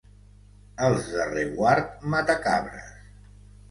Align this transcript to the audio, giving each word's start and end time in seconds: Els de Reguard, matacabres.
Els 0.87 1.05
de 1.13 1.29
Reguard, 1.33 1.95
matacabres. 2.17 2.93